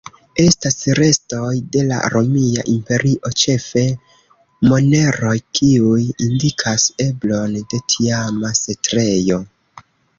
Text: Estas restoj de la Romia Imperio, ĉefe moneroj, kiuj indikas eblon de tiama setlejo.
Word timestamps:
Estas 0.43 0.85
restoj 0.99 1.51
de 1.75 1.83
la 1.91 1.99
Romia 2.13 2.65
Imperio, 2.77 3.31
ĉefe 3.43 3.85
moneroj, 4.73 5.37
kiuj 5.61 6.01
indikas 6.29 6.91
eblon 7.09 7.59
de 7.75 7.85
tiama 7.97 8.57
setlejo. 8.67 9.45